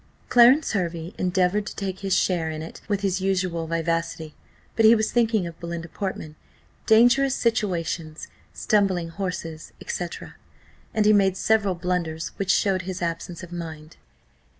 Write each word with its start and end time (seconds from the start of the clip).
Clarence 0.29 0.71
Hervey 0.71 1.13
endeavoured 1.19 1.67
to 1.67 1.75
take 1.75 1.99
his 1.99 2.17
share 2.17 2.49
in 2.49 2.63
it 2.63 2.81
with 2.87 3.01
his 3.01 3.21
usual 3.21 3.67
vivacity, 3.67 4.33
but 4.75 4.83
he 4.83 4.95
was 4.95 5.11
thinking 5.11 5.45
of 5.45 5.59
Belinda 5.59 5.89
Portman, 5.89 6.35
dangerous 6.87 7.35
situations, 7.35 8.27
stumbling 8.51 9.09
horses, 9.09 9.73
&c 9.85 10.07
and 10.95 11.05
he 11.05 11.13
made 11.13 11.37
several 11.37 11.75
blunders, 11.75 12.29
which 12.37 12.49
showed 12.49 12.81
his 12.81 13.03
absence 13.03 13.43
of 13.43 13.51
mind. 13.51 13.97